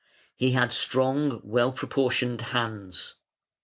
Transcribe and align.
He 0.35 0.53
had 0.53 0.73
strong, 0.73 1.41
well 1.43 1.71
proportioned 1.71 2.41
hands. 2.41 3.13